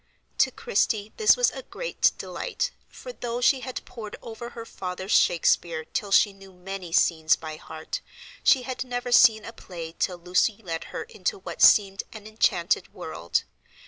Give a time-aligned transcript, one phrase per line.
[0.39, 5.11] To Christie this was a great delight, for, though she had pored over her father's
[5.11, 8.01] Shakespeare till she knew many scenes by heart,
[8.43, 12.91] she had never seen a play till Lucy led her into what seemed an enchanted
[12.91, 13.43] world.